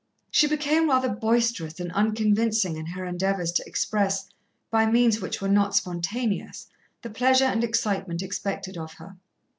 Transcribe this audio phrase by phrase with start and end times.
[0.31, 4.27] She became rather boisterous and unconvincing in her endeavours to express,
[4.71, 6.65] by means which were not spontaneous,
[7.03, 9.17] the pleasure and excitement expected of her.